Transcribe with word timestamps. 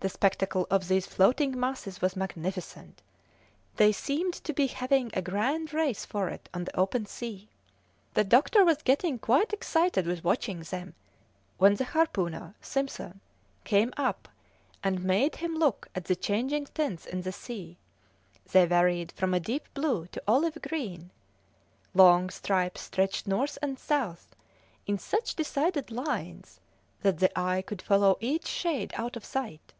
The 0.00 0.10
spectacle 0.10 0.66
of 0.70 0.86
these 0.88 1.06
floating 1.06 1.58
masses 1.58 2.02
was 2.02 2.14
magnificent; 2.14 3.00
they 3.76 3.90
seemed 3.90 4.34
to 4.34 4.52
be 4.52 4.66
having 4.66 5.10
a 5.14 5.22
grand 5.22 5.72
race 5.72 6.04
for 6.04 6.28
it 6.28 6.46
on 6.52 6.64
the 6.64 6.76
open 6.78 7.06
sea. 7.06 7.48
The 8.12 8.22
doctor 8.22 8.66
was 8.66 8.82
getting 8.82 9.18
quite 9.18 9.54
excited 9.54 10.06
with 10.06 10.22
watching 10.22 10.60
them, 10.60 10.92
when 11.56 11.76
the 11.76 11.86
harpooner, 11.86 12.54
Simpson, 12.60 13.22
came 13.64 13.94
up 13.96 14.28
and 14.82 15.02
made 15.02 15.36
him 15.36 15.54
look 15.54 15.88
at 15.94 16.04
the 16.04 16.16
changing 16.16 16.66
tints 16.66 17.06
in 17.06 17.22
the 17.22 17.32
sea; 17.32 17.78
they 18.52 18.66
varied 18.66 19.10
from 19.12 19.32
a 19.32 19.40
deep 19.40 19.72
blue 19.72 20.06
to 20.08 20.22
olive 20.28 20.58
green; 20.60 21.12
long 21.94 22.28
stripes 22.28 22.82
stretched 22.82 23.26
north 23.26 23.56
and 23.62 23.78
south 23.78 24.36
in 24.86 24.98
such 24.98 25.34
decided 25.34 25.90
lines 25.90 26.60
that 27.00 27.20
the 27.20 27.32
eye 27.40 27.62
could 27.62 27.80
follow 27.80 28.18
each 28.20 28.46
shade 28.46 28.92
out 28.98 29.16
of 29.16 29.24
sight. 29.24 29.72